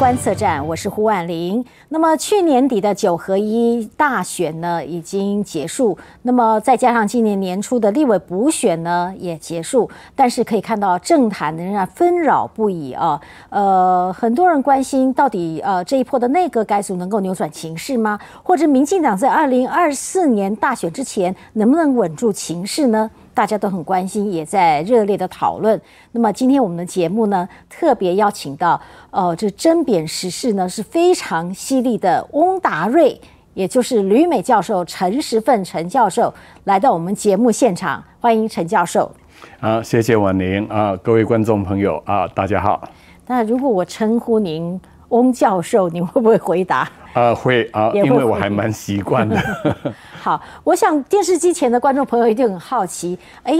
[0.00, 1.62] 观测站，我是胡婉玲。
[1.90, 13.20] 那么去年底的九合一大选呢已经结束，那么再加上今年年初的立委补选呢也结束，但是可以看到政坛仍然纷扰不已啊。
[13.50, 18.18] 呃，很多人关心到底呃这一波的内阁改组能够扭转情势吗？
[18.42, 23.10] 或者民进党在二零二四年大选之前能不能稳住情势呢？
[23.32, 25.80] 大家都很关心，也在热烈的讨论。
[26.12, 28.80] 那么今天我们的节目呢，特别邀请到，
[29.10, 33.18] 呃，这针砭时事呢是非常犀利的翁达瑞，
[33.54, 36.32] 也就是旅美教授陈时奋陈教授
[36.64, 39.10] 来到我们节目现场，欢迎陈教授。
[39.60, 42.86] 啊，谢谢婉玲啊，各位观众朋友啊，大家好。
[43.26, 46.88] 那如果我称呼您翁教授，您会不会回答？
[47.14, 49.36] 啊，会啊，因为我还蛮习惯的。
[50.20, 53.54] 好，我想电视机前的观众朋友一定很好奇，哎，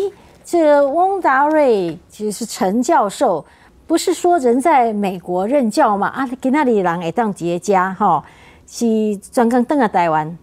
[0.44, 3.42] 这翁达瑞其实是陈教授，
[3.86, 6.08] 不是说人在美国任教嘛？
[6.08, 8.22] 啊，给那里人会当结家哈，
[8.66, 10.36] 是专刚登啊台湾。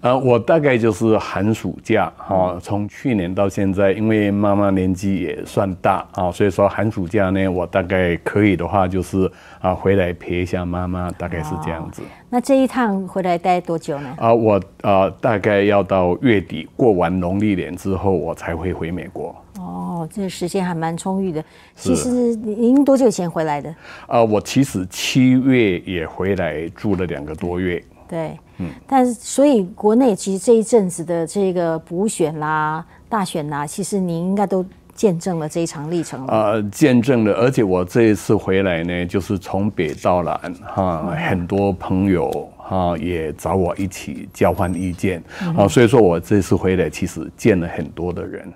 [0.00, 9.30] 呃，我大概就是寒暑假哈，从去年到现在，因为妈妈年纪也算大啊，所以说寒暑假呢，我大概可以的话就是
[9.60, 12.02] 啊回来陪一下妈妈，大概是这样子。
[12.28, 14.14] 那这一趟回来待多久呢？
[14.18, 19.34] 啊，我啊大概要到月底过完农历年之后，我才会回美国。
[19.58, 21.42] 哦，这个时间还蛮充裕的。
[21.74, 23.74] 其实您多久前回来的？
[24.06, 27.82] 啊，我其实七月也回来住了两个多月。
[28.08, 36.32] 对，嗯，但是所以国内其实这一阵子的这个补选啦、大选啦，其实您应该都见证了这一场历程了。
[36.32, 45.22] 呃，见证了，而且我这一次回来呢，就是从北到南，哈，很多朋友哈也找我一起交换意见
[45.56, 48.52] 啊，所以说我这次回来其实见了很多的人。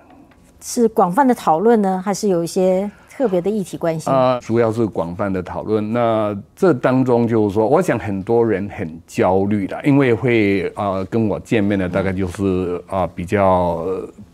[0.61, 2.89] 是广泛的讨论呢，还是有一些？
[3.11, 5.91] 特别的议题关系啊，主要是广泛的讨论。
[5.91, 13.85] 那这当中就是说，我想很多人很焦虑的，因为会啊跟我见面的大概就是啊比较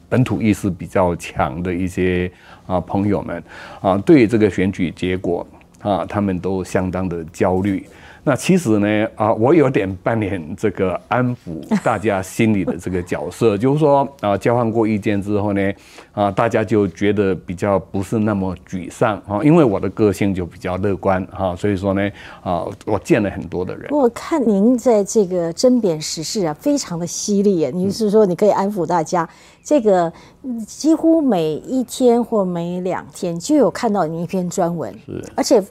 [0.07, 2.31] 本土意识比较强的一些
[2.67, 3.43] 啊朋友们
[3.81, 5.45] 啊，对这个选举结果
[5.81, 7.83] 啊，他们都相当的焦虑。
[8.27, 15.73] 那其实呢，啊，我有点扮演这个安抚 大家心里的这个角色，就是说啊，交换过意见之后呢，
[16.11, 22.01] 啊，大家就觉得比较不是那么沮丧啊，因为我的个性就比较乐观哈，所以说呢，
[22.43, 23.87] 啊，我见了很多的人。
[23.91, 27.71] 我看您在这个针砭时事啊，非常的犀利耶。
[27.73, 29.25] 您是说你可以安抚大家，
[29.63, 30.11] 这个
[30.67, 35.63] 几乎每一天或每两天就有看到您一篇专文，是，而且。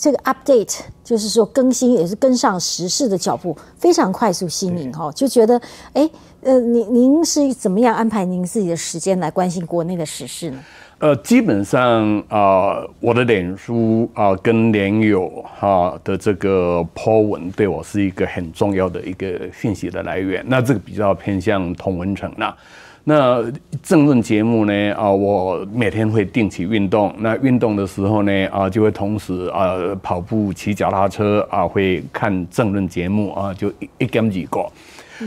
[0.00, 5.60] 这个 update 就是说更新也是跟上时事的脚步，非常快速、新颖哈，就觉得
[5.92, 6.08] 哎，
[6.40, 10.58] 呃，您您是怎么样安排您自己的时间来关心国内的时事呢？
[11.00, 22.56] 呃，基本上啊，我的脸书啊跟连友哈的这个 po 文对我是一个很重要的一个讯息的来源，那这个比较偏向同文层那。
[23.04, 23.42] 那
[23.82, 24.92] 政论节目呢？
[24.92, 27.12] 啊，我每天会定期运动。
[27.18, 28.46] 那运动的时候呢？
[28.48, 34.64] 啊，就会同时啊跑步、骑脚踏车啊，会看政论节目啊，就一一点几个。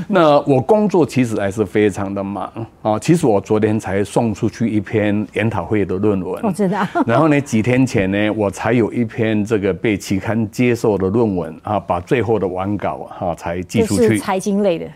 [0.08, 2.52] 那我工作其实还是非常的忙
[2.82, 2.98] 啊。
[2.98, 6.84] 其实我昨天才送出去一篇研讨会的论文，我知道。
[7.06, 14.18] 然后呢，几天前呢，我才有一篇这个被期刊接受的论文啊，把最后的完稿哈才寄出去。
[14.18, 14.88] 财经类的。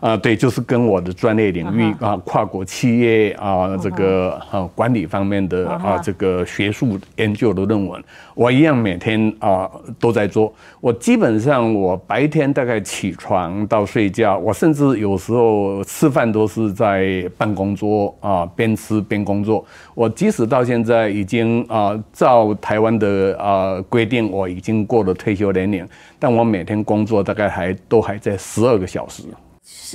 [0.00, 8.02] 啊，对，就是跟我的专业领域啊，跨国企业啊，这个啊管理方面的啊，这个学术研究的论文，
[8.34, 10.52] 我一样每天啊都在做。
[10.80, 19.62] 我基本上我白天大概起床到睡觉，我甚至有时候吃饭都是在办公桌啊边吃边工作。
[19.94, 25.86] 我即使到现在已经啊照台湾的啊规定，我已经过了退休年龄，
[26.18, 29.24] 但我每天工作大概还都还在十二个小时。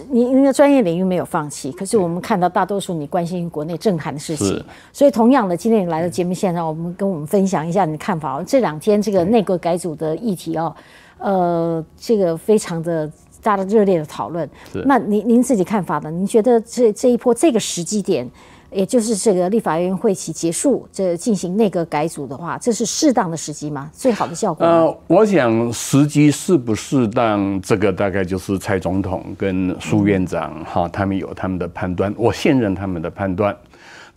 [0.10, 8.44] 你您的专业领域没有放弃，可是我们看到大多数你关心国内政坛的事情，所以同样的，今天你来到节目现场，我们跟我们分享一下你的看法。
[8.44, 10.76] 这两天这个内阁改组的议题哦，
[11.18, 13.10] 呃，这个非常的
[13.42, 14.50] 大的热烈的讨论。
[14.86, 16.12] 那您您自己看法呢？
[16.12, 18.30] 您觉得这这一波这个时机点？
[18.76, 23.90] 也就是这个立法院会期结束，这进行内阁改组的话，这是适当的时机吗？
[23.94, 24.66] 最好的效果？
[24.66, 33.56] 呃，我想时机适不适当，这个大概就是蔡总统跟苏院长哈，他们有他们的判断，我信任他们的判断。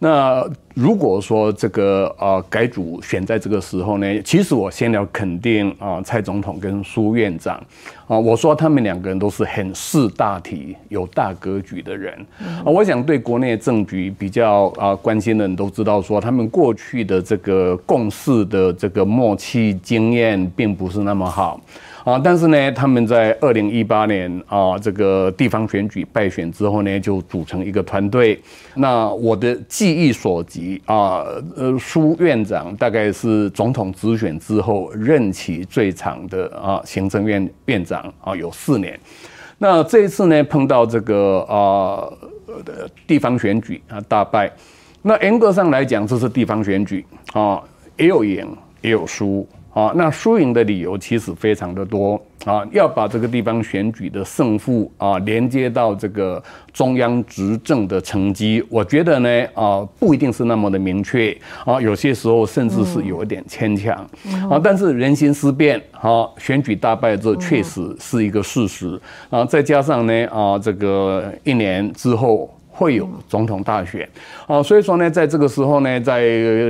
[0.01, 7.61] 那如果说这个呃改组选在这个时候呢，其实我先要肯定啊蔡总统跟苏院长
[8.07, 12.67] 啊，我说他们两个人都是很识大体、有大格局的人啊。
[12.67, 21.61] 我想对国内政局比较啊关心的人都知道，说他们过去的这个共事的这个默契经验并不是那么好。
[22.09, 28.41] 啊，但是呢，他们在二零一八年啊，这个地方选举败选之后呢，就组成一个团队。
[28.77, 31.23] 那我的记忆所及啊，
[31.55, 38.99] 呃，苏院长大概是总统直选之后任期最长的啊，行政院院长啊，有四年。
[39.59, 42.09] 那这一次呢，碰到这个啊
[42.65, 44.51] 的地方选举啊大败。
[45.03, 47.63] 那严格上来讲，这是地方选举啊，
[47.99, 48.49] 也有赢
[48.81, 49.47] 也有输。
[49.73, 56.43] 啊，那输赢的理由其实非常的多啊，要把这个地方选举的胜负啊连接到这个
[56.73, 63.95] 中央执政的成绩，我觉得呢啊不一定是那么的明确啊，有些时候甚至是有一点牵强
[64.51, 64.61] 啊。
[64.63, 69.01] 但是人心思变啊，选举大败这确实是一个事实
[69.31, 72.53] 啊，再加上呢啊这个一年之后。
[72.79, 74.09] 会有总统大选，
[74.47, 76.21] 啊，所以说呢，在这个时候呢，在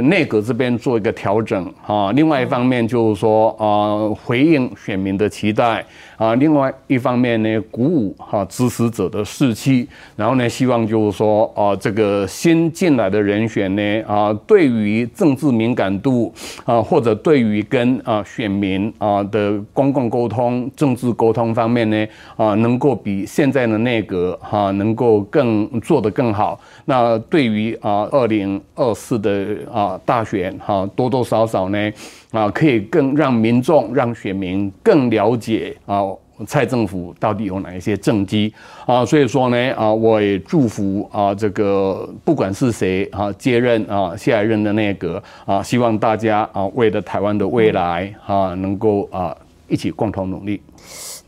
[0.05, 5.85] 内阁这边做一个调整，啊，另外一方面就是说，啊，回应选民的期待。
[6.19, 16.35] 啊，另外一方面呢，鼓舞哈支持者的士气，然后呢，希望就是说，啊，这个新进来的人选呢，啊，对于政治敏感度
[16.65, 22.07] 啊，或者对于跟啊选民啊的公共沟通、政治沟通方面呢，
[22.37, 26.59] 啊，能够比现在的内阁哈能够更做得更好。
[26.89, 31.93] 那对于啊二零二四的啊大选哈，多多少少呢。
[32.31, 36.03] 啊，可以更让民众、让选民更了解啊，
[36.47, 38.53] 蔡政府到底有哪一些政绩
[38.85, 39.03] 啊？
[39.03, 49.35] 所以说呢，啊，我也祝福啊，这个不管是谁啊接任啊下一任的内阁啊，希望大家啊为了台湾的未来啊，能够啊
[49.67, 50.61] 一起共同努力。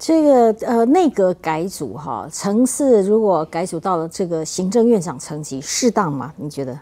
[0.00, 6.32] 这个呃内阁改组哈层次，如果改组到了这个行政院长层级，适当吗？
[6.38, 6.76] 你觉得？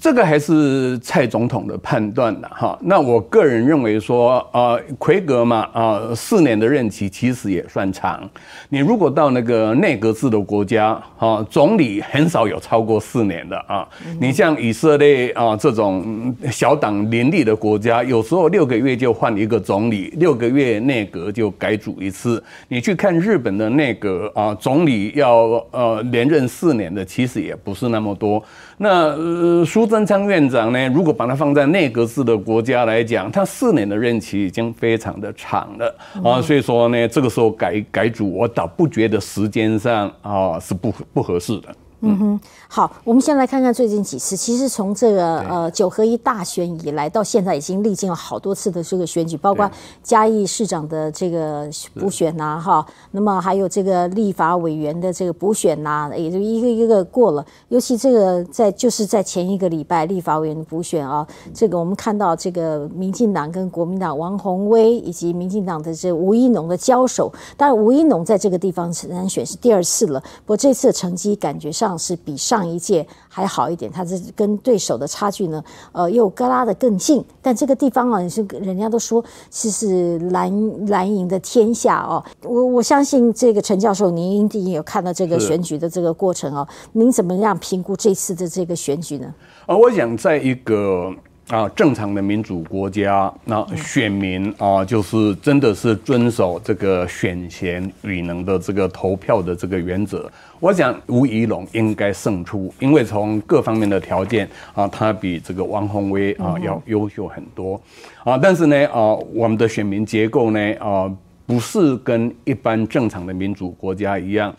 [0.00, 2.76] 这个还是蔡总统的判断的哈。
[2.82, 8.28] 那我个人认为说，呃，奎格嘛，啊，四年的任期其实也算长。
[8.68, 13.88] 你如果到那个内阁制的国家，啊，总理很少有超过四年的啊。
[14.20, 22.42] 你像以色列啊这种小党林立的国家，有时候六个月就换一个总理，六个月内阁就改组一次。
[22.68, 28.42] 你去看日本的那个啊，总理要呃连任四年的，其实也不是那么多。
[28.78, 29.64] 那呃。
[29.66, 30.88] 苏贞昌院长呢？
[30.88, 41.74] 如果把它放在内阁制的国家来讲，他四年的任期已经非常的长了啊，所以说呢，这个时候改改组，我倒不觉得时间上啊是不不合适的。
[42.02, 44.36] 嗯哼，好，我们先来看看最近几次。
[44.36, 49.70] 其实从这个呃九合一大选以来，到现在已经历经了好多次的这个选举，包括
[50.02, 57.44] 嘉义市长的这个补选呐，哈，那么还有这个立法委员的这个补选呐，也就一个一个过了。
[57.68, 67.32] 尤其这个在就是在前一个礼拜立法委员的补选啊，这个我们看到这个民进党跟国民党王宏威以及民进党的这吴一农的交手。
[67.56, 71.96] 当然吴一农在这个地方参选是第二次了，不过这次的成绩感觉上。
[71.98, 77.24] 是比上一届还好一点，他是跟对手的差距呢，呃，又割拉的更近。
[77.42, 82.22] 但这个地方啊，是人家都说其实蓝蓝营的天下哦。
[82.44, 86.66] 我我相信这个陈教授，您一定有看到这个选举的这个过程哦。
[86.92, 89.34] 您怎么样评估这次的这个选举呢？
[89.66, 91.12] 啊，我想在一个。
[91.48, 100.28] 啊，正常的民主国家，那选民啊，就是真的是遵守这个选贤与能的这个投票的这个原则。
[100.58, 107.80] 我想吴怡龙应该胜出，因为从各方面的条件啊，他比这个王宏威啊要优秀很多
[108.24, 108.36] 啊。
[108.36, 111.08] 但是呢，啊，我们的选民结构呢，啊，
[111.46, 114.52] 不是跟一般正常的民主国家一样。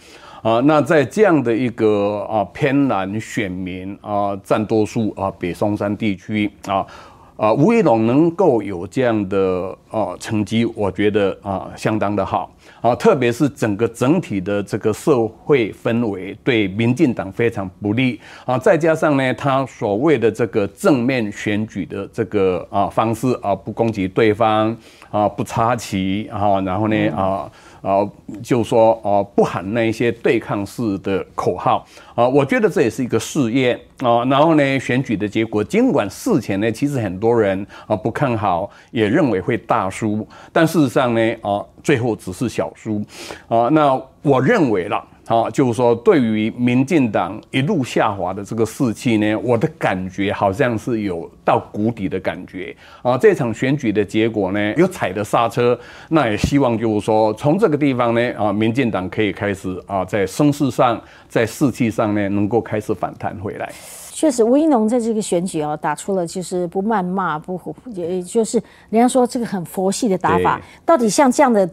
[0.48, 6.88] 啊，那在这样的一个啊偏蓝选民啊占多数啊北松山地区啊
[7.36, 12.50] 啊吴一龙能够有这样的啊成绩，我觉得啊相当的好
[12.80, 24.74] 啊，特别是整个整体的这个社会氛围对民进党非常不利啊，再加上呢他所谓的这个正面选举的这个啊方式啊不攻击对方
[25.12, 27.51] 啊不插旗啊，然后呢啊。
[27.81, 28.07] 啊，
[28.43, 34.24] 就说啊，不喊那一些对抗式的口号啊，我觉得这也是一个试验啊。
[34.25, 43.01] 然后呢，选举的结果，尽管事前呢，其实很多人啊不看好，也认为会大输，但事实上呢，啊，最后只是小输
[43.48, 43.69] 啊。
[43.69, 53.17] 那我认为了好，就是说对于民进党一路下滑的这个士气呢，我的感觉好像是有到谷底的感觉啊。
[53.17, 63.69] 这场选举的结果呢，有踩的刹车，那也希望就是说从这个地方呢，啊，民进党可以开始啊，在声势上，在士气上呢，能够开始反弹回来。
[64.13, 67.60] 确实，吴一农在这个选举啊，打出了就是不谩骂，不
[67.93, 68.57] 也就是
[68.89, 70.60] 人家说这个很佛系的打法。
[70.86, 71.69] 到底像这样的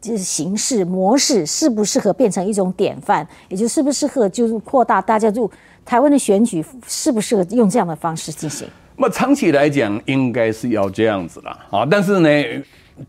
[0.00, 3.26] 就是形式模式，适不适合变成一种典范？
[3.48, 5.50] 也就适不适合就是扩大大家就
[5.84, 8.68] 台湾的选举，适不适合用这样的方式进行？
[8.96, 11.58] 那么长期来讲，应该是要这样子啦。
[11.70, 11.86] 啊。
[11.88, 12.28] 但是呢，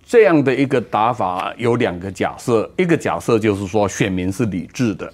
[0.03, 5.11] 这样的一个打法有两个假设，一个假设就是说选民是理智的。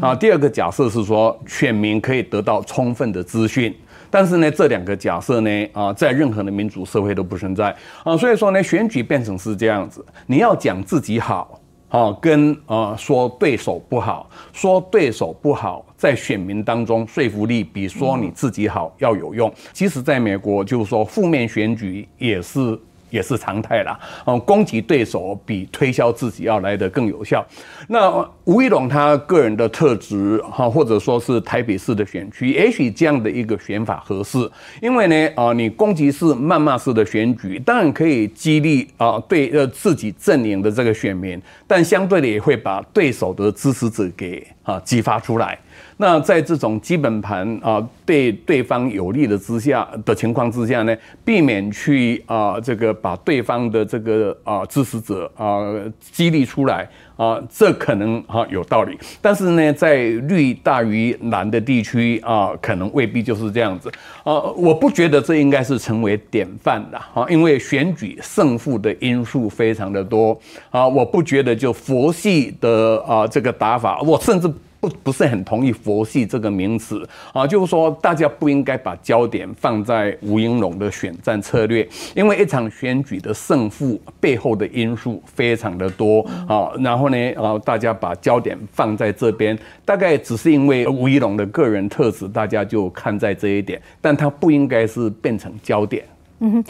[0.00, 3.74] 啊，第二个假设是说，选民可以得到充分的资讯，
[4.14, 19.52] 但是呢，这两个假设呢，啊，在任何的民主社会都不存在啊，所以说呢，选举变成是这样子，你要讲自己好，啊，跟啊说对手不好，说对手不好，在选民当中说服力比说你自己好要有用。
[19.72, 22.78] 其实在美国，就是说负面选举也是。
[23.14, 23.98] 也是常态啦。
[24.24, 27.46] 哦，攻击对手比推销自己要来的更有效。
[27.88, 34.50] 那吴一龙他个人的特质哈，或者说是台北市的选区，也许这样的一个选法合适。
[34.82, 45.56] 因为呢，啊，你攻击是、谩骂式的选举，当然可以激励啊对呃自己阵营的这个选民，但相对的也会把对手的支持者给啊激发出来。
[45.96, 55.62] 那在这种基本盘啊对对方有利的之下的情况之下呢，避免去啊这个把对方的这个啊支持者啊
[56.00, 58.98] 激励出来啊，这可能啊有道理。
[59.20, 59.96] 但是呢，在
[60.28, 63.90] 绿大于蓝的地区啊，可能未必就是这样子
[64.22, 64.40] 啊。
[64.56, 70.38] 我不觉得这应该是成为典范的啊，因为选举胜负的因素非常的多
[70.70, 70.86] 啊。
[70.86, 74.52] 我不觉得就佛系的啊这个打法，我甚至。
[74.84, 86.70] 不不是很同意“佛系”这个名词啊，就是说大家不应该把焦点放在吴英龙的选战策略，因为一场选举的胜负背后的因素非常的多啊。
[86.80, 96.04] 然后呢，啊，大家把焦点放在这边，大概只是因为吴英龙的个人特质，大家就看在这一点，但他不应该是变成焦点。
[96.40, 96.64] 嗯哼。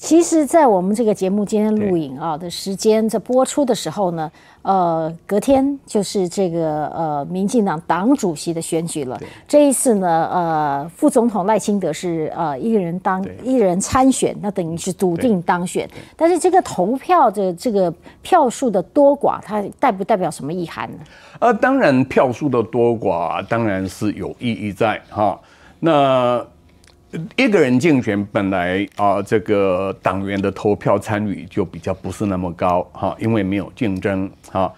[0.00, 9.20] 其实，在我们这个节目今天录影啊的时间，在播出的时候呢，呃，隔天就是这个呃，民进党党主席的选举了。
[9.46, 15.86] 这一次呢，呃，副总统赖清德是呃一个人当一人参选，那等于是笃定当选。
[16.16, 17.92] 但是这个投票的这个
[18.22, 20.98] 票数的多寡，它代不代表什么意涵呢？
[21.40, 25.38] 呃，当然票数的多寡当然是有意义在哈。
[25.78, 26.42] 那
[27.34, 34.72] 一个人竞选本来啊，这个党员的投票参与就比较不是那么高哈，因为没有竞争哈。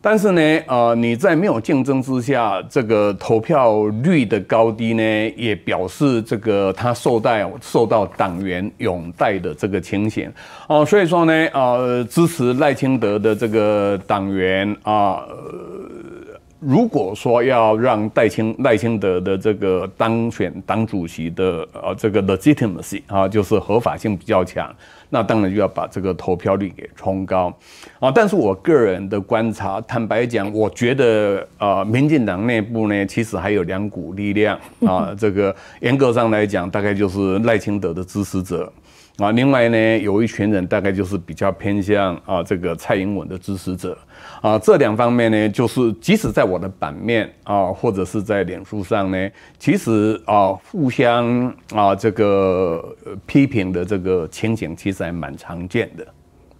[0.00, 5.02] 但是呢，呃，你在没有竞争之下，这个投票率的高低呢，
[5.36, 10.30] 也表示这个他受待受到党员拥戴的这个情形
[10.68, 10.84] 哦。
[10.84, 15.22] 所以说呢，呃，支持赖清德的这个党员啊。
[16.66, 24.74] 如果说要让戴清赖清德的这个当选党主席的呃这个 legitimacy 啊，就是合法性比较强，
[25.10, 27.54] 那当然就要把这个投票率给冲高
[28.00, 28.10] 啊。
[28.10, 35.14] 但是我个人的观察，坦白讲，我觉得呃，民进党内部呢，其实还有两股力量啊。
[35.18, 38.72] 这个严格上来讲，大概就是赖清德的支持者。
[39.18, 43.96] 啊，另外呢，有一群人大概就是比较偏向啊这个蔡英文的支持者，
[44.42, 52.84] 啊这两方面呢，就是即使在我的版面啊，或者是在脸书上呢，其实啊互相啊这个
[53.24, 56.06] 批评的这个情景，其实还蛮常见的。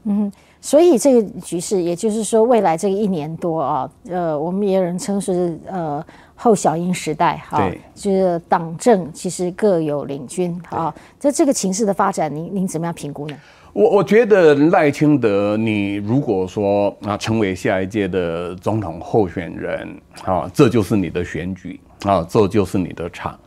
[0.04, 0.30] 嗯，
[0.60, 6.04] 所以这个局势，也就是说，未来这个一年多啊，呃，我们也有人称是呃。
[6.34, 13.36] 后小英时代，哈，就是党政其实各有领军，啊，在这个情势的发展，您您怎么样评估呢？
[13.72, 23.38] 我我觉得赖清德，你如果说啊成为下一届的总统候选人，啊，这就是你的选举，啊，这就是你的场。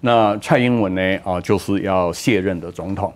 [0.00, 3.10] 那蔡英文呢，啊，就是要卸任的总统。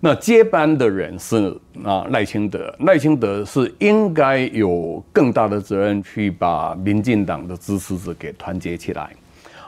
[0.00, 9.10] 那接班的人是啊赖清德，赖清德是应该有更大的责任去把民进党的支持者给团结起来，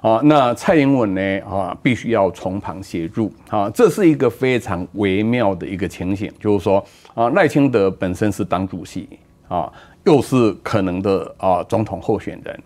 [0.01, 6.85] 啊，那蔡英文呢啊必须要从旁协助，啊，这是一个非常微妙的一个情形，就是说
[7.15, 9.09] 啊赖清德本身是党主席。
[9.51, 9.69] 啊，
[10.05, 12.63] 又是可能的啊总统候选人，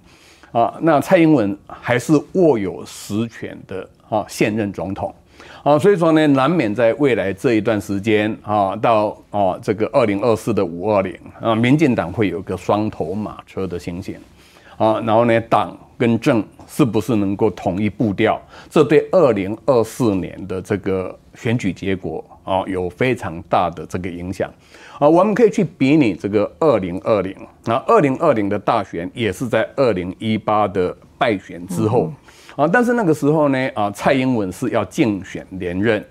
[0.52, 5.10] 啊，那蔡英文还是握有实权的啊现任总统。
[5.64, 14.14] 啊，所以说呢，难免在未来这一段时间啊，到啊这个二零二四的五二零啊，民进党会有一个双头马车的情形
[14.76, 18.38] 啊，然后呢，党跟政是不是能够统一步调？
[18.68, 24.52] 这对二零二四年的这个选举结果啊，有非常大的这个影响。
[24.98, 32.12] 啊，我们可以去比拟这个二零二零，那二零二零的大选也是在二零一八的败选之后，
[32.56, 36.04] 啊，但是那个时候呢，啊，蔡英文是要竞选连任。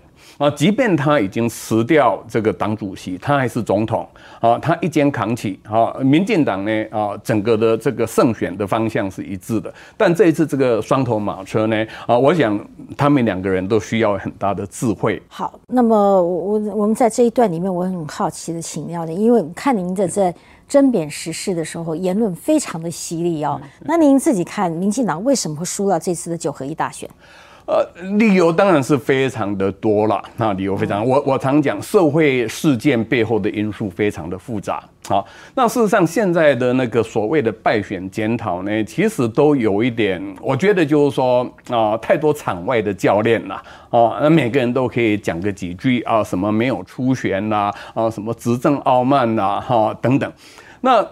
[0.44, 4.06] 啊，即便他已经辞掉这个党主席，他还是总统
[4.42, 5.94] 啊，他一肩扛起啊。
[6.02, 12.60] 民进党呢啊，整个的这个胜选的方向是一致的，但这一次这个双头马车呢啊，我想
[12.98, 15.22] 他们两个人都需要很大的智慧。
[15.30, 20.36] 好，那么我我们在这一段里面，我很好奇的请教您，因为看您的在
[20.68, 23.62] 争辩时事的时候，言论非常的犀利哦。
[23.86, 27.10] 那您自己看，民进党为什么会输了这次的九合一大选？
[27.66, 30.22] 呃，理由当然是非常的多了。
[30.36, 34.84] 那理由非常，我我常讲，社会事件背后的因素非常的复杂。
[35.08, 43.64] 好，那事实上现在的那个所谓的败选检讨呢，其实都有一点，我觉得就是说啊，太多场外的教练了。
[43.90, 50.30] 哦，那每个人都可以讲个几句啊，什么没有出选啦，啊，什么执政傲慢啦，哈，等等。
[50.82, 51.06] 那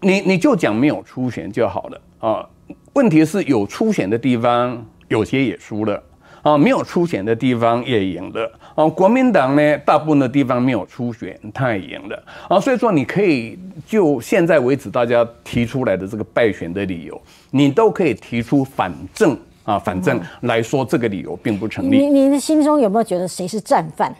[0.00, 2.46] 你你就讲没有出选就好了啊。
[2.94, 4.82] 问题是有出选的地方。
[5.10, 6.00] 有些也输了
[6.42, 8.88] 啊，没有出选的地方也赢了啊。
[8.88, 12.58] 国民党呢，大部分的地方没有出选，他也赢了啊。
[12.60, 21.98] 所以说，你可以就现在为止大家提出来的这个败选的理由，你都可以提出反正啊，反正来说这个理由并不成立。
[21.98, 24.14] 你你的心中有没有觉得谁是战犯？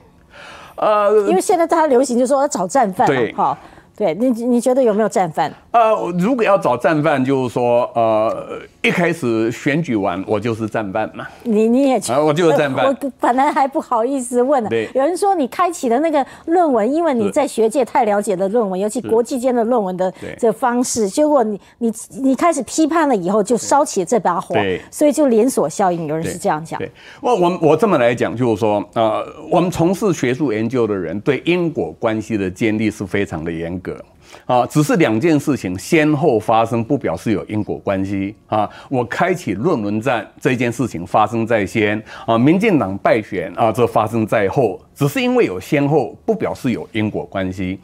[0.75, 3.57] 呃，因为现在大家流行就说要找战犯，对，好。
[4.01, 5.53] 对你，你觉得有没有战犯？
[5.73, 11.27] 呃，如果要找战犯，就是说，呃，一开始选举完，我就是战犯嘛。
[11.43, 12.87] 你你也啊，我就是战犯。
[12.87, 14.71] 我本来还不好意思问呢。
[14.95, 21.93] 有人说你开启的那个论文，因为你在学界太了解的论文，尤其国际间的论文的这方式，结果你你
[22.23, 24.55] 你开始批判了以后，就烧起了这把火。
[24.55, 24.81] 对。
[24.91, 26.79] 所以就连锁效应，有人是这样讲。
[26.79, 26.91] 对。
[27.21, 33.90] 我我我这么来讲，就是说，呃，我们从事学术研究的人，对因果关系的建立是非常的严格。
[34.47, 38.69] 啊，只是两件事情先后发生，不表示有因果关系啊。
[38.89, 47.81] 我开启论文战这件事情发生在先啊，民进党败选啊，这发生在后，只是因为有先后，不表示有因果关系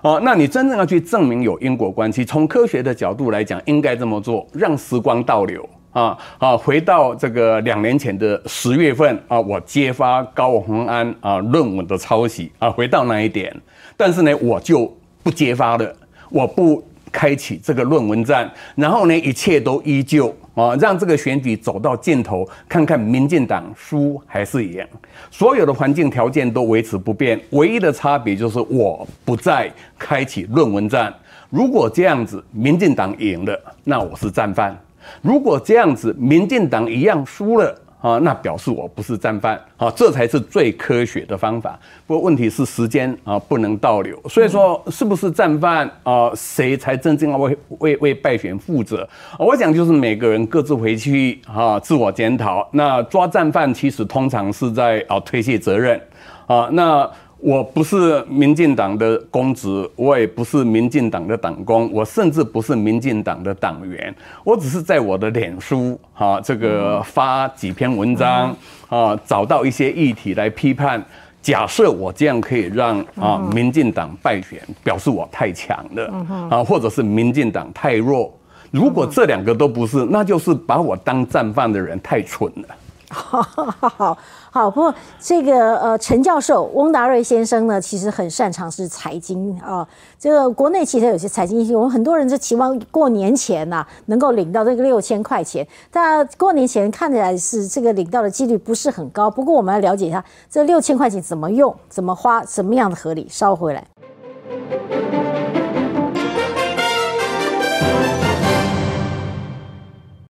[0.00, 0.18] 啊。
[0.22, 13.54] 那你真正要去证明有因果关系，从科学的角度来讲，应该这么做，让时光倒流啊啊，回到这个两年前的十月份啊，我揭发高鸿安啊论文的抄袭啊，回到那一点，
[13.98, 14.90] 但是呢，我就。
[15.22, 15.94] 不揭发的，
[16.30, 24.86] 我不开启这个论文战，然后呢，一切都依旧啊，让这个选举走到尽头，看看民进党输还是赢，
[25.30, 31.12] 所有的环境条件都维持不变，唯一的差别就是我不再开启论文战。
[31.50, 34.72] 如果这样子，民进党赢了，那我是战犯；
[35.20, 37.76] 如果这样子，民进党一样输了。
[38.00, 41.78] 啊，那表示我不是战犯，啊，这才是最科学的方法。
[42.06, 44.18] 不过问题是时间啊，不能倒流。
[44.28, 46.30] 所以说，是不是战犯啊？
[46.34, 49.08] 谁才真正要为为为败选负责？
[49.38, 52.68] 我想就是每个人各自回去啊，自我检讨。
[52.72, 56.00] 那抓战犯其实通常是在啊推卸责任
[56.46, 56.68] 啊。
[56.72, 57.10] 那。
[57.42, 68.54] 我不是民进党的公职，我也不是民进党的党工，我甚至不是民进党的党员，我只是在我的脸书哈这个发几篇文章
[68.88, 71.02] 啊，找到一些议题来批判。
[71.42, 78.30] 假设我这样可以让啊民进党败选，表示我太强了啊，或者是民进党太弱。
[78.70, 82.68] 如果这两个都不是，那就是把我当战犯的人太蠢了。
[83.10, 84.16] 好好
[84.52, 89.86] 好，不过这个呃，陈教授翁达瑞先生呢，其实很擅长是财经啊。
[90.18, 99.30] 这个国内其实有些财经，我们很多人就期望过年前呐能够领到这个六千块钱，但过年前看起来是这个领到的几率不是很高。
[99.30, 103.26] 不过我们要了解一下这六千块钱怎么用、怎么花、什么样的合理。
[103.28, 105.29] 稍回来。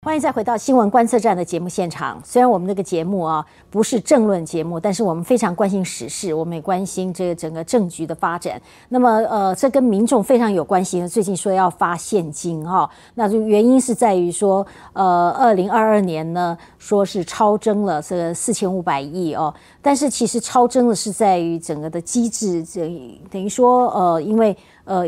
[0.10, 2.20] 欢迎再回到新闻观测站的节目现场。
[2.26, 8.60] 虽然我们这个节目啊不是政论节目，但是我们非常关心时事，我们也关心这个整个政局的发展。
[8.88, 11.08] 那么，呃，这跟民众非常有关系。
[11.08, 25.06] 最近说要发现金哈，那就原因是在于说，呃，二零二二年呢，说是超增了这四千五百亿哦，但是其实超增的是在于整个的机制，等等于说，呃，因为呃。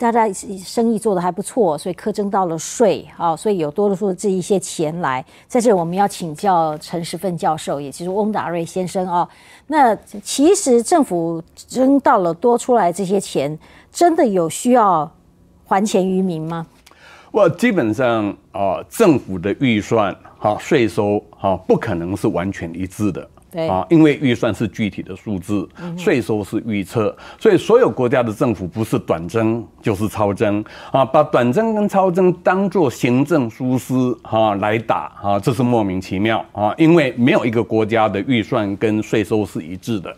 [0.00, 5.22] 大家生意做得还不错，所以苛征到了税啊，所以有多数这一些钱来。
[5.46, 9.28] 在这，我们要请教陈时奋教授，也就是翁达瑞先生啊。
[9.66, 13.58] 那其实政府征到了多出来这些钱，
[13.92, 15.12] 真的有需要
[15.66, 16.66] 还钱于民吗？
[17.30, 23.28] 我基本上啊，政府的预算哈税收哈不可能是完全一致的。
[23.50, 40.14] 对啊，因为预算是具体的数字，税收是预测，所以所有国家的政府不是短征就是超征啊，把短征跟超征当做行政疏失哈来打啊，这是莫名其妙啊，因为没有一个国家的预算跟税收是一致的。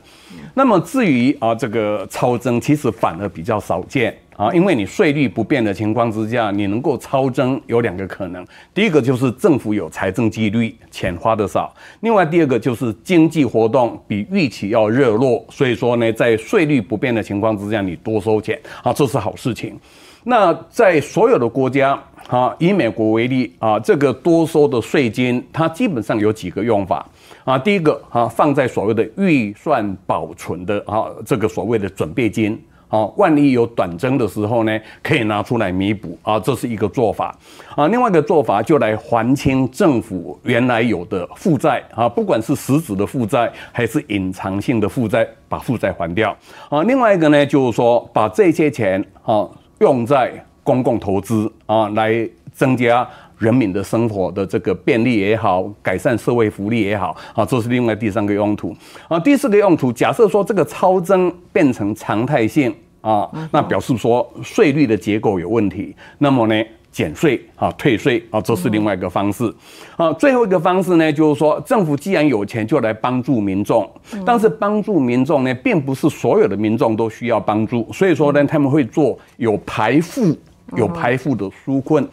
[0.54, 4.14] 那么至于啊这个超征，其实反而比较少见。
[4.42, 8.44] 啊，因为你税率不变的情况之下，你能够超增有两个可能。
[8.74, 19.78] 第一个就是政府有财政纪律，钱花的少；另外第二个就是经济活动比预期要热络，所以说呢，在税率不变的情况之下，你多收钱啊，这是好事情。
[20.24, 27.08] 那在所有的国家啊，以美国为例啊，这个多收的税金，它基本上有几个用法
[27.44, 27.56] 啊。
[27.56, 32.60] 第一个啊，放在所谓的预算保存的啊，这个所谓的准备金。
[32.92, 37.34] 啊，万一有短征的时候呢，可以拿出来弥补啊，这是一个做法
[37.74, 37.88] 啊。
[37.88, 46.36] 另外一个做法就来还清政府原来有的负债啊，不管是实质的负债还是隐藏性的负债，把负债还掉
[46.68, 46.82] 啊。
[46.82, 50.30] 另外一个呢，就是说把这些钱啊用在
[50.62, 58.76] 公共投资啊，来增加人民的生活的这个便利也好，改善社会福利也好啊，这是另外第三个用途
[59.08, 59.18] 啊。
[59.18, 62.70] 第四个用途，假设说这个超增变成常态性。
[63.02, 69.52] 啊，那表示说税率的结构有问题，那么呢，减税啊，退税啊，这是另外一个方式。
[69.96, 73.88] 啊，最后一个方式呢，就是说政府既然有钱，就来帮助民众。
[74.24, 80.36] 但是帮助民众呢，并不是所有的民众都需要帮助，所以说呢，他们会做有排富、
[80.76, 82.06] 有排富的纾困。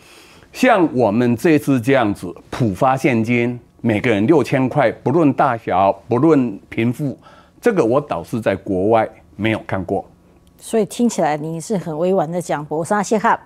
[0.52, 7.15] 像我们这次这样子普发现金，每个人六千块，不论大小，不论贫富，
[7.62, 10.04] 这个我倒是在国外没有看过。
[10.60, 13.39] 所以听起来你是很委婉的讲，博沙谢哈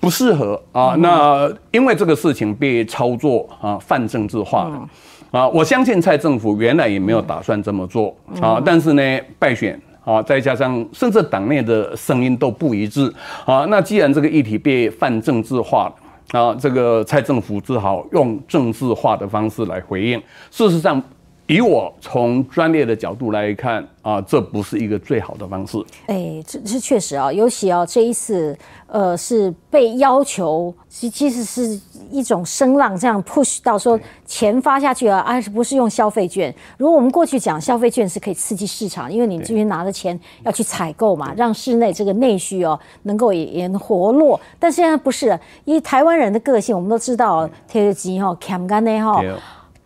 [0.00, 0.94] 不适合啊。
[0.98, 4.88] 那因为这个事情被操作啊，泛政治化了
[5.30, 5.48] 啊。
[5.48, 13.12] 我相信蔡政府原来也没有打算这么做啊，但是呢，败选啊，再加上甚至党内的声音都不一致
[13.44, 13.64] 啊。
[13.70, 15.88] 那既然这个议题被泛政治化
[16.32, 20.20] 了啊，这个蔡政府只好用政治化的方式来回应。
[20.50, 21.02] 事实上。
[21.46, 25.78] 以我从专业的角度来看啊，这不是一个最好的方式。
[26.06, 28.56] 哎，这是确实啊，尤其啊这一次，
[28.88, 31.80] 呃，是被要求，其其实是
[32.10, 36.52] 一种声浪，这样 push 到说钱发下去啊，而是不是用消费券？
[36.78, 44.40] 如果我们过去讲消费券是可以刺激市场，因为你这边拿的钱要去采购嘛，让室内这个内需哦能够也也活络。
[44.58, 49.22] 但现在不是，因为台湾人的个性，我们都知道，贴机哈，砍干的哈。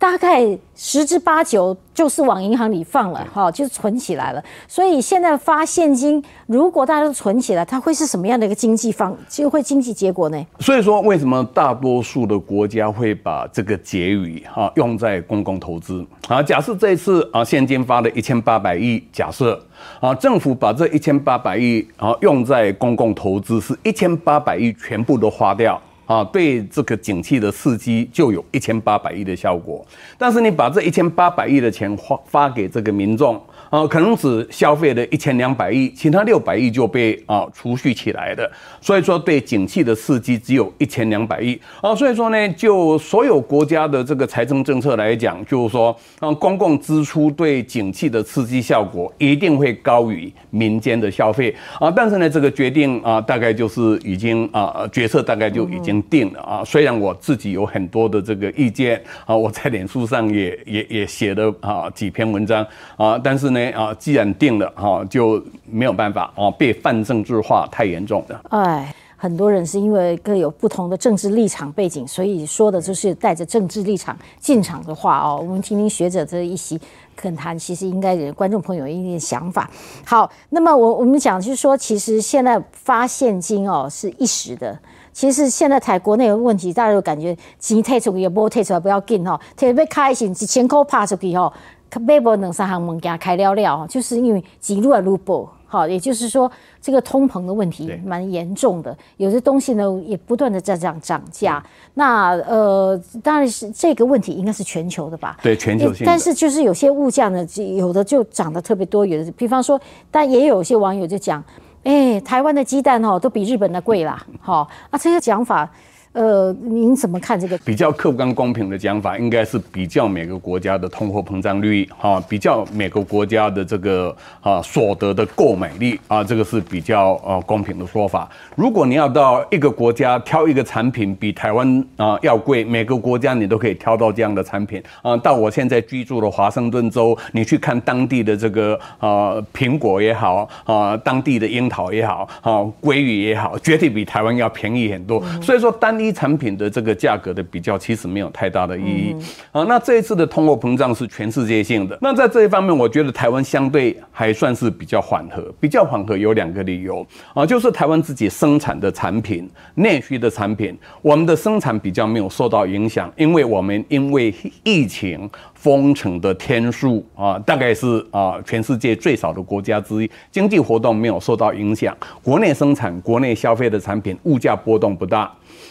[0.00, 4.42] 大概十之八九就是往银行里放了，哈，就是存起来了。
[4.66, 10.46] 所以现在发现金，如果大家都存起来，它会是什么样的一个经济方，就会经济结果呢？
[10.60, 16.02] 所以说，为什么大多数的国家会把这个结余哈用在公共投资？
[16.28, 19.62] 啊，假设这一次啊现金发了一千八百亿，假设
[20.00, 25.78] 啊政府把这一千八百亿啊用在公共投资，是一千八百亿全部都花掉。
[26.11, 29.87] 啊，对这个景气的刺激就有一千八百亿的效果，
[30.18, 33.40] 但是你把这一千八百亿的钱花发给这个民众。
[33.70, 41.56] 啊，可能只消费了一千两百亿，其他六百亿就被啊储蓄起来的，所以说对景气的刺激只有一千两百亿。
[41.80, 51.54] 啊，所以说呢，就所有国家的这个财政政策来讲，就是说，啊，公共支出对景气的刺激效果一定会高于民间的消费。
[51.78, 56.40] 啊，但是呢，这个决定啊，大概就是已经啊决策大概就已经定了。
[56.40, 62.66] 啊，虽然我自己有很多的这个意见啊，我在脸书上也也也写了啊几篇文章。
[62.96, 63.60] 啊，但是呢。
[63.73, 68.40] 啊，既然定了哈，就没有办法啊，被泛政治化太严重了。
[68.49, 75.38] 哎，很多人是因为各有不同的政治立场背景，所以说的就是带着政治立场进场的话哦。
[75.40, 76.81] 我们听听学者这一席
[77.14, 79.70] 恳谈，其实应该观众朋友一点想法。
[80.07, 84.79] 好，那么我我们讲就是说，其实现在发现金哦是一时的，
[85.12, 91.53] 其实现在台国内的问题，大家都感觉钱退出去也不退出来，不要紧哈，特别开心一千块拍出去哈。
[91.98, 96.50] 买不两三行物件开了了，就是因为几路啊路不好，也就是说
[96.81, 101.62] 这个通膨的问题蛮严重的，有些东西呢也不断的在这样涨价。
[101.94, 105.37] 那呃，当然是这个问题应该是全球的吧？
[105.42, 106.05] 对，全球性。
[106.05, 111.42] 但是就是有些物价呢，有的就涨得特别多，有的比方说，但也有些网友就讲，
[111.85, 115.70] 哎，台湾的鸡蛋哦都比日本的贵啦，好啊，这些讲法。
[116.12, 117.57] 呃，您怎么看这个？
[117.59, 128.29] 比较客观公平的讲法，应该是比较每个国家的通货膨胀率，哈，比较每个国家的这个啊所得的购买力啊，这个是比较呃公平的说法。
[128.57, 135.16] 如果你要到一个国家挑一个产品比台湾啊要贵，每个国家你都可以挑到这样的产品啊。
[135.18, 145.23] 到我现在居住的华盛顿州，你去看当地的这个啊苹果也好啊，当地的樱桃也好啊，鲑鱼也好，绝对比台湾要便宜很多。
[145.40, 149.14] 所以说单一产品的这个价格的比较，其实没有太大的意义
[149.52, 149.62] 啊。
[149.64, 151.96] 那这一次的通货膨胀是全世界性的。
[152.00, 155.42] 那在这一方面，我觉得台湾相对还算是比较缓和。
[155.60, 164.34] 比较缓和有两个理由啊，就是台湾自己生产的产品、内需的产品，我们的生产比较没有受到影响，因为我们因为
[164.64, 175.30] 疫情封城的天数啊，大概是啊全世界最少的国家之一，经济活动没有受到影响，国内生产、国内消费的产品物价波动不大。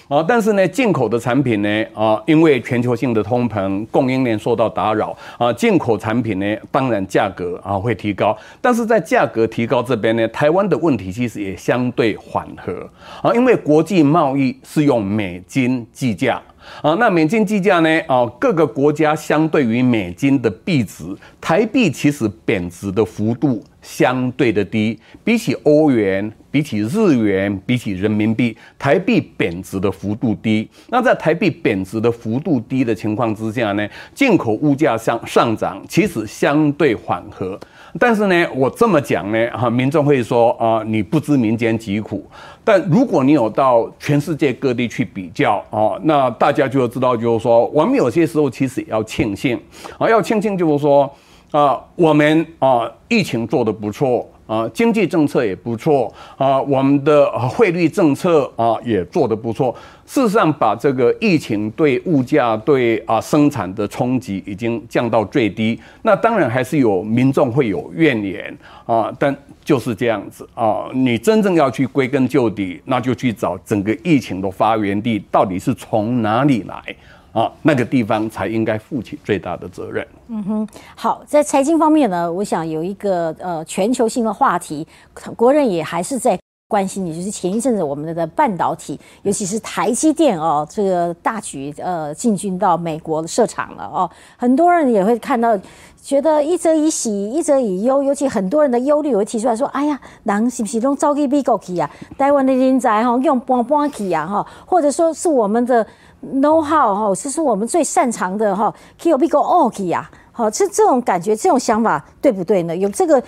[0.10, 8.36] 啊，但是呢，进口的产品呢，啊，因为全球性的通膨，供应链受到打扰，啊，进口产品呢，当然价格啊会提高。
[8.60, 12.90] 但是在价格提高这边呢，台湾的问题其实也相对缓和，
[13.22, 16.42] 啊，因为国际贸易是用美金计价。
[16.82, 17.90] 啊，那美金计价呢？
[18.08, 21.04] 啊，各个国家相对于美金的币值，
[21.42, 30.70] 台币其实贬值的幅度相对的低，比起欧元、比起日元、比起人民币，台币贬值的幅度低。
[30.90, 37.60] 那在台币贬值的幅度低的情况之下呢，进口物价上上涨其实相对缓和。
[38.00, 42.30] 但是呢，我这么讲呢，哈，民众会说啊，你不知民间疾苦。
[42.72, 49.60] 但如果你有到全世界各地去比较啊，那大家就知道，就是说，我们有些时候其实也要庆幸
[49.98, 51.12] 啊，要庆幸就是说
[51.50, 54.30] 啊，我们啊，疫情做得不错。
[54.50, 59.76] 啊，经济政策也不错啊，我们的汇率政策啊也做得不错。
[60.08, 65.80] 事实上，把这个疫情对物价、对啊生产的冲击已经降到最低。
[66.02, 68.58] 那当然还是有民众会有怨言
[68.88, 70.90] 啊，但就是这样子啊。
[70.94, 76.84] 你真正要去归根究底，那就去找整个疫情的发源地到底是从哪里来。
[77.32, 80.08] 啊，那个地方才应该负起最大的责任。
[80.30, 84.88] 嗯哼，好，在财经方面呢，我想有一个呃全球性的话题，
[85.36, 95.56] 国人也还是在关心，也就是前一阵子我们的半导体，尤其是台积电哦，这个大举呃进军到美国设厂了哦，很多人也会看到，
[96.02, 101.90] 觉得一则以喜，一则以忧，尤其很多人的忧虑会提出来说，哎呀，人是不是都早去美国去啊？
[102.18, 105.86] 台湾的人才哈用搬搬去啊哈，或者说是我们的。
[106.22, 112.76] Know how 哈，这是我们最擅长的哈，Q B Go O K 呀，好，这这种感觉，这种想法对不对呢？
[112.76, 113.22] 有这个。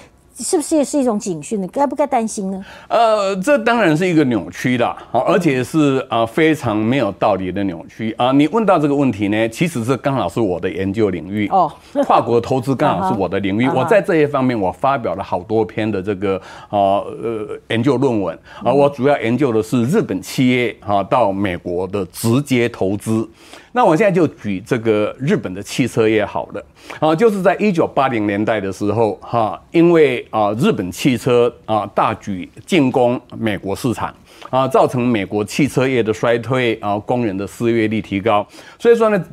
[0.43, 1.67] 是不是也是一种警讯呢？
[1.71, 2.65] 该不该担心呢？
[2.87, 8.31] 呃，这当然是一个扭曲的，好，而且是啊非常没有道理的扭曲啊。
[8.31, 11.71] 你问到这个问题呢，其实是刚好是我的研究领域哦，
[12.05, 13.67] 跨国投资刚好是 我的领域。
[13.69, 16.37] 我在这一方面，我发表了好多篇的这个
[16.69, 18.71] 啊呃研究论文啊。
[18.71, 23.27] 我主要研究的是日本企业哈到美国的直接投资。
[23.73, 26.65] 那我现在就举这个日本的汽车业好了
[26.99, 34.13] 啊，就是在一九八零年代的时候哈，因为啊日本汽车啊大举进攻美国市场
[34.49, 38.45] 啊，造成美国汽车业的衰退啊，工人的失业率提高，
[38.77, 39.23] 所以说呢，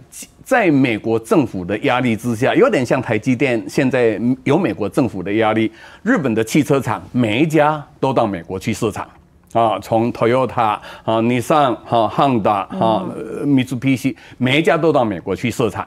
[0.45, 5.71] 在美国政府的压力之下，有点像台积电现在有美国政府的压力，
[6.03, 9.09] 日本的汽车厂每一家都到美国去设厂。
[9.53, 13.07] 啊，从 Toyota 啊、尼桑、哈、汉达、哈、
[13.45, 15.87] 米兹皮西，每一家都到美国去设厂，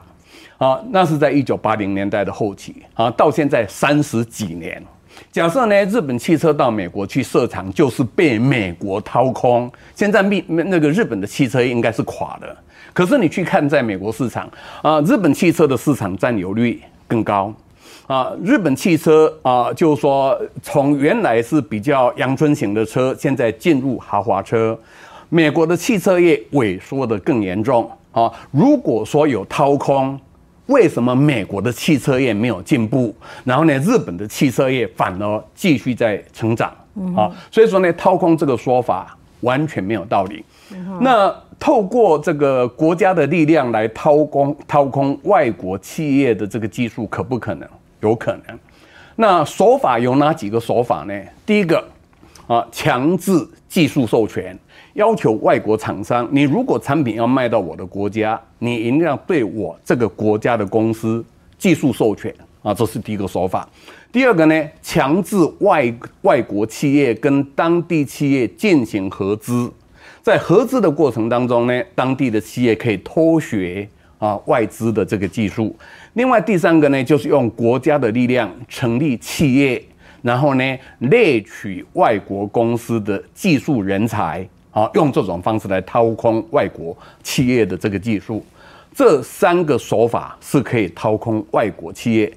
[0.58, 4.82] 啊，那是在一九八零年代的后期，啊，到现在三十几年。
[5.30, 9.70] 假设呢，日本汽车到美国去设厂，就是被美国掏空。
[9.94, 12.56] 现在密那个日本的汽车应该是垮的，
[12.92, 14.50] 可是你去看在美国市场，
[14.82, 17.54] 啊，日本汽车的市场占有率更高。
[18.12, 24.78] 啊，日本汽车啊，就是说从原来是比较阳春型的车，现在进入豪华车。
[25.30, 28.30] 美国的汽车业萎缩的更严重啊。
[28.50, 30.20] 如果说有掏空，
[30.66, 33.14] 为什么美国的汽车业没有进步？
[33.44, 36.70] 然后呢，日本的汽车业反而继续在成长
[37.16, 37.32] 啊？
[37.50, 40.44] 所以说呢，掏空这个说法完全没有道理。
[41.00, 47.66] 那透过这个国家的力量来掏空掏空外国企业的这个技术，可不可能？
[48.02, 48.58] 有可能，
[49.16, 51.14] 那手法有哪几个手法呢？
[51.46, 51.82] 第一个
[52.48, 53.32] 啊，强制
[53.68, 54.58] 技术授权，
[54.94, 61.24] 要求外国厂商，你如果产品要卖到我的国家，你一定要对我这个国家的公司
[61.56, 63.68] 技术授权啊，这是第一个手法。
[64.10, 69.72] 第二个呢，强制外外国企业跟当地企业进行合资
[70.20, 73.88] 在合资的过程当中呢，当地的企业可以偷学
[74.18, 75.74] 啊外资的这个技术。
[76.14, 79.82] 另外第三个呢，就是用国家的力量成立企业，
[80.20, 88.44] 然后呢猎取外国公司的技术人才，啊，用这种方式来掏空外国企业的这个技术。
[88.94, 92.30] 这三个手法是可以掏空外国企业，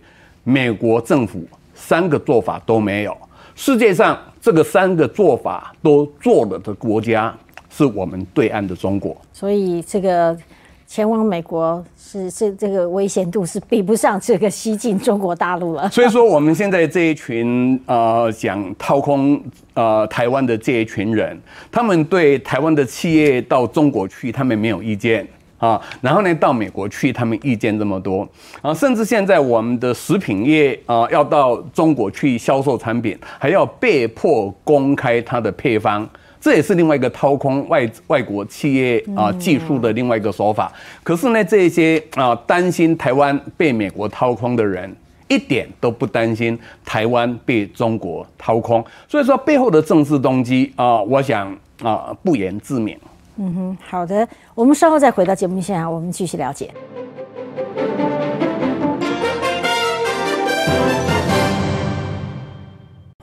[0.45, 3.15] 美国政府三个做法都没有。
[3.55, 7.35] 世界上这个三个做法都做了的国家，
[7.69, 9.17] 是我们对岸的中国。
[9.33, 10.37] 所以这个
[10.87, 15.89] 前往美国是这这个危险度是比不上这个西进中国大陆了。
[15.91, 19.41] 所以说，我们现在这一群呃想掏空
[19.73, 21.39] 呃台湾的这一群人，
[21.71, 25.27] 他们对台湾的企业到中国去，他们没有意见。
[25.57, 28.27] 啊，然后呢，到美国去，他们意见这么多
[28.61, 36.07] 啊，甚至现在我们的食品业啊，要到中国去销售产品，还要被迫公开它的配方，
[36.45, 40.71] 这也是另外一个掏空外外国企业啊技术的另外一个手法。
[41.01, 44.95] 可是呢，这些啊担心台湾被美国掏空的人，
[45.27, 46.55] 一点都不担心
[46.85, 48.85] 台湾被中国掏空。
[49.07, 52.95] 所以说背后的政治动机啊，我想啊不言自明。
[53.37, 56.69] 嗯哼，好的，我们稍后再回到节目现场，我们继续了解。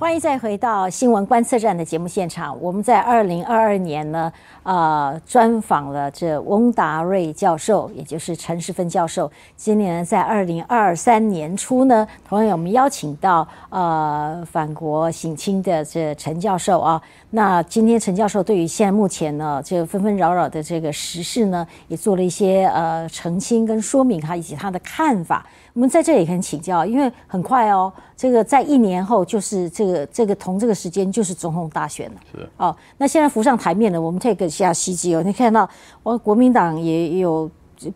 [0.03, 2.61] 欢迎再回到新闻观测站的节目现场。
[2.61, 4.33] 我们在二零二二年呢，
[4.65, 9.31] 呃，专访了这翁达瑞教授，也就是陈世芬教授。
[9.55, 17.01] 今年在二零二三年初呢，同样我们邀请到呃法国省亲的这陈教授啊。
[17.31, 25.47] 那今天陈教授对于现在目前呢这个纷纷扰扰的这个时事呢，也做了一些呃澄清跟说明，他以及他的看法。
[25.74, 32.20] 我们在这里可以请教，因为很快哦，这个在一年后就是这个这个同这个时间就是总统大选了。
[32.30, 35.68] 是哦，那现在浮上台面了，我们 take 一下西机哦，你看到
[36.02, 37.50] 我国民党也有，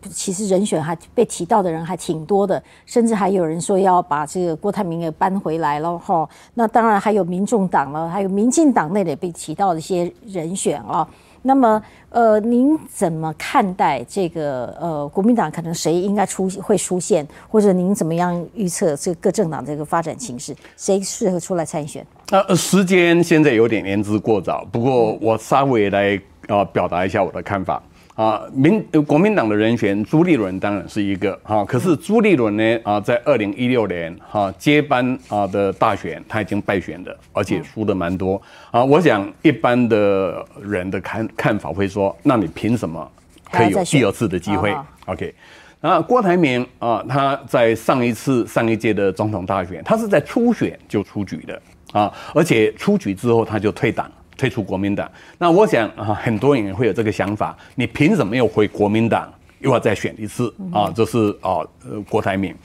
[0.09, 6.27] 其实人选还被提到的人还挺多的，甚至还有人说要把这个郭台铭给搬回来了哈。
[6.55, 11.07] 那当然还有民众党了，还有民进党内的被提到的一些人选啊。
[11.41, 14.75] 那么，呃，您怎么看待这个？
[14.79, 20.55] 呃，国民党可能谁应该出会出现，或者您怎么样预测这个各政党这个发展形势？
[20.75, 22.05] 谁适合出来参选？
[22.31, 27.81] 呃，时间现在有点言之过早，不过我稍微来呃表达一下我的看法。
[28.17, 38.83] 啊，民国民党的人选朱立伦当然是一个哈，可是朱立伦呢啊，在二零一六年哈接班啊的大选，他已经败选的，而且输的蛮多啊。
[38.83, 43.07] 我想一般的人的看看法会说，那你凭什么
[43.51, 44.75] 可以有第二次的机会
[45.05, 45.31] ？OK，
[45.79, 54.11] 那郭台铭啊，他在上一次上一届的总统大选，他是在初选就出局的啊，而且出局之后他就退党。
[54.37, 59.27] 退出国民党，那我想啊，很多人会有这个想法，你凭什么又回国民党，
[59.59, 60.93] 又要再选一次啊？
[60.95, 62.55] 这是啊，呃，郭台铭。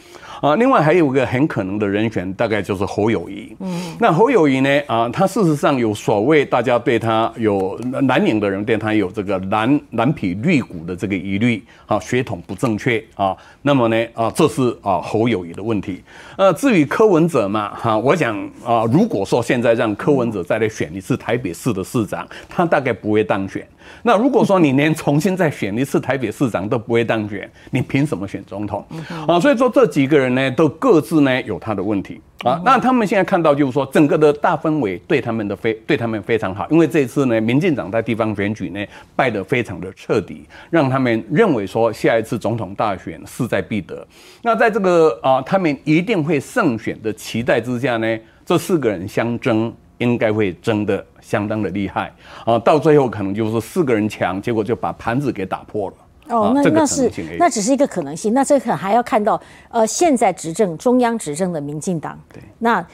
[0.43, 3.55] 啊，另外还有一个很可能的人选，大概就是侯友谊。
[3.61, 4.83] 嗯，那侯友谊呢？
[4.89, 7.79] 啊，他事实上有所谓大家对他有
[8.09, 13.37] 蓝营的人对他有这个蓝蓝皮绿骨的这个疑虑啊，血统不正确啊。
[13.63, 16.03] 那么呢，啊，这是啊侯友谊的问题。
[16.37, 23.65] 呃，至于柯文哲嘛，哈，我想啊，如果说现在让柯文哲再来选一次台北市的市长，他大概不会当选。
[24.03, 28.85] 那如果说你连重新再选一次台北市长都不会当选，你凭什么选总统？
[29.29, 32.61] 啊，所以说这几个人呢，都各自呢有他的问题啊。
[32.65, 38.85] 那他们现在看到就是说，整个的大氛围对他们的非对他们非常好，因为这次呢，民进党在地方选举呢
[39.17, 44.07] 败得非常的彻底，让他们认为说下一次总统大选势在必得。
[44.43, 49.73] 那在这个啊，他们一定会胜选的期待之下呢，这四个人相争。
[49.99, 52.13] 应该会争得相当的厉害
[52.45, 52.59] 啊！
[52.59, 55.97] 到最后可能就是四个人强，结果就把盘子给打破了。
[56.29, 58.33] 哦，那那是那只是一个可能性。
[58.33, 62.19] 那这可还要看到呃，现在执政中央执政的民进党。
[62.33, 62.43] 对。
[62.59, 62.85] 那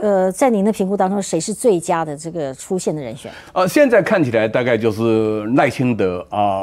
[0.00, 3.32] 呃，在您的评估当中，谁是最佳的这个出现的人选？
[3.52, 6.62] 呃，现在看起来大概就是赖清德啊，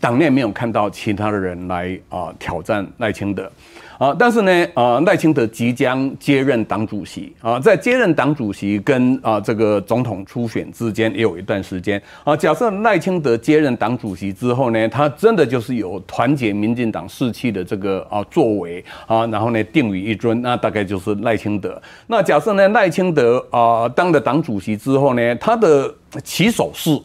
[0.00, 3.50] 党内没有看到其他的人来啊挑战赖清德。
[3.98, 12.36] 啊，但是呢，啊，赖清德即将接任党主席啊，在接任党主席跟啊这个总统初选之间也有一段时间啊。
[12.36, 21.82] 假设赖清德接任党主席之后呢，他真的就是有团结民进党士气的这个啊作为啊，然后呢定于一尊，那大概就是赖清德。
[22.06, 25.92] 那假设呢，赖清德啊当了党主席之后呢，他的
[26.22, 26.96] 起手式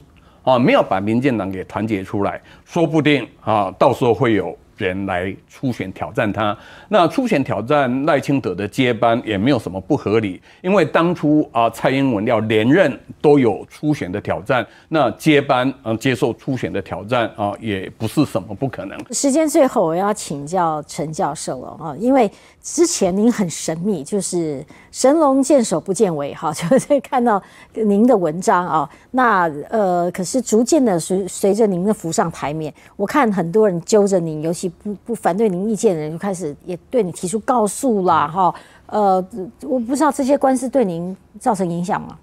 [0.43, 4.55] 啊没有把民进党给团结出来，说不定啊到时候会有。
[4.77, 6.57] 人来初选挑战他。
[6.89, 18.97] 那初选挑战赖清德的接班也没有什么不合理，因为当初啊蔡英文要连任都有初选的挑战，那接班啊接受初选的挑战啊也不是什么不可能。
[19.11, 22.29] 时间最后我要请教陈教授了啊，因为
[22.63, 27.41] 之前您很神秘，就是神龙见首不见尾哈， 就是看到
[27.73, 38.55] 您的文章啊，那呃可是逐渐的随随着您的浮上台面，我看很多人揪着您，尤其不不反对您意见的人就开始也对你提出告诉啦哈，
[38.85, 39.15] 呃
[39.63, 42.17] 我不知道这些官司对您造成影响吗？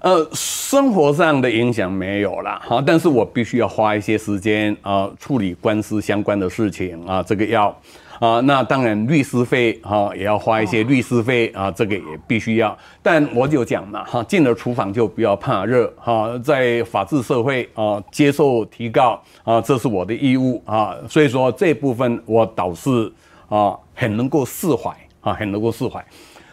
[0.00, 7.74] 呃，生活上的影响没有了哈，但是我必须要花一些时间啊处理官司相关的事情啊，这个要
[8.18, 12.76] 啊，那当然律师费哈也要花一些律师费啊，这个也必须要。
[13.02, 23.12] 但我就讲嘛哈，进了厨房就不要怕热哈，在法治社会啊，接受提告啊，这是我的义务啊，所以说这部分我倒是
[23.48, 24.90] 啊很能够释怀
[25.20, 26.04] 啊，很能够释怀。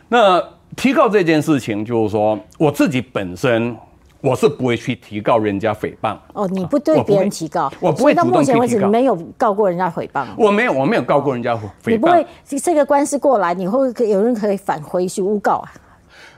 [0.09, 0.43] 那
[0.76, 3.76] 提告这件事情，就是说我自己本身
[4.24, 6.15] 我是不会去提告人家诽谤。
[6.32, 10.26] 哦，你不对别人提告，我不会到目前为止没有告过人家诽谤。
[10.38, 12.26] 我没有，我没有告过人家诽谤你不会。
[12.45, 15.74] 这个官司过来，你会有人可以返回去诬告啊？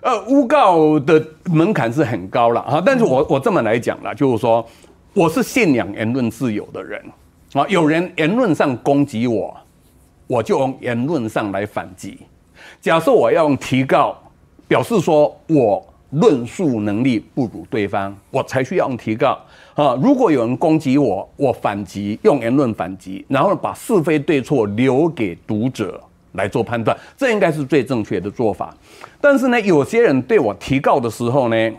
[0.01, 4.65] 呃，诬告的门槛是很高了啊，但是我我这么来讲了，就是说
[5.13, 6.99] 我是信仰言论自由的人
[7.53, 9.55] 啊，有人言论上攻击我，
[10.25, 12.17] 我就用言论上来反击。
[12.81, 14.17] 假设我要用提告，
[14.67, 15.86] 表示说我
[16.16, 19.38] 论述能力不如对方，我才需要用提告
[19.74, 19.97] 啊。
[20.01, 26.01] 如果有人攻击我，我反击，用言论反击，然后把是非对错留给读者
[26.34, 28.74] 来做判断，这应该是最正确的做法。
[29.20, 31.72] 但是呢，有些人对我提告的时候呢，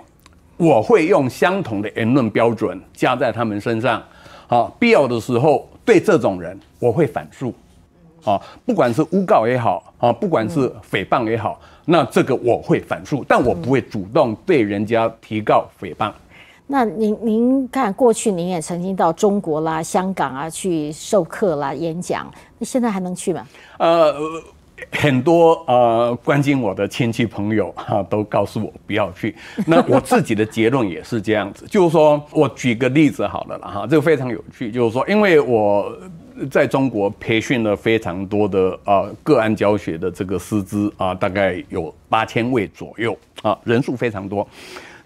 [0.59, 4.03] 我会用相同的言论标准加在他们身上，
[4.49, 7.55] 啊，必要的时候对这种人我会反诉。
[8.27, 16.13] 啊，不管是诬告也好，啊，不管是诽谤也好，那这个我会反诉，但我不会主动对人家提告诽谤。
[16.67, 22.27] 那您您看，过去您也曾经到中国啦、香港啊去授课啦、演讲，
[22.59, 23.47] 那现在还能去吗？
[23.79, 24.13] 呃，
[24.91, 29.33] 很多呃关心我的亲戚朋友哈、都告诉我不要去。
[29.65, 35.97] 那我自己的结论也是这样子，就是说我举个例子好了啦哈，这个非常有趣，就是说，因为我
[36.51, 44.47] 在中国培训了非常多的啊个案教学的这个师资啊，大概有八千位左右啊，人数非常多。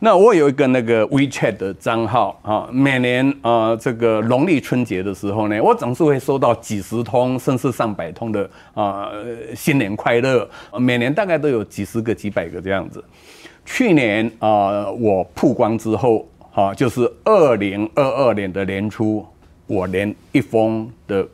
[0.03, 9.11] 那我有一个那个 WeChat 的账号啊，每年啊这个农历春节的时候呢，我总是会收到几十通甚至上百通的啊、
[9.55, 13.05] 新年快乐，每年大概都有几十个几百个这样子。
[13.67, 19.23] 去年啊、我曝光之后，哈、就是二零二二年的年初，
[19.71, 21.25] 我连一封的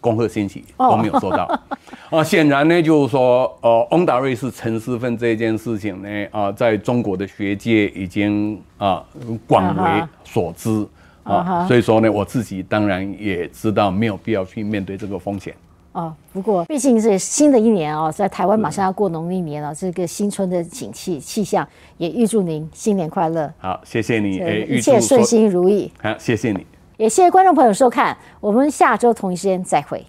[0.00, 1.60] 恭贺信息都没有收到。
[2.08, 9.04] 啊，显然呢，就是说，呃，翁达瑞是陈思芬这件事情呢，啊、在中国的学界已经啊、
[9.46, 10.86] 广为所知
[11.22, 15.54] 啊所以说呢，我自己当然也知道没有必要去面对这个风险。
[15.92, 21.68] 哦，不过毕竟是新的一年哦，在台湾马上要过农历年了，这个新春的景气气象，
[21.98, 24.36] 也预祝您新年快乐，好，谢谢你，
[24.66, 25.92] 一切顺心如意。
[26.02, 26.66] 好，谢谢你。
[27.02, 30.06] 也谢谢观众朋友收看，我们下周同一时间再会。